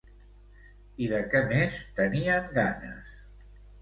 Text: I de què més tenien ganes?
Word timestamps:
I 1.07 1.09
de 1.11 1.19
què 1.33 1.41
més 1.53 1.77
tenien 1.99 2.49
ganes? 2.57 3.13